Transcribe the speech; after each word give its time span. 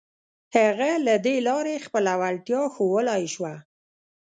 هغه 0.55 0.91
له 1.07 1.15
دې 1.25 1.35
لارې 1.47 1.83
خپله 1.85 2.11
وړتيا 2.21 2.61
ښوولای 2.73 3.23
شوه. 3.33 3.53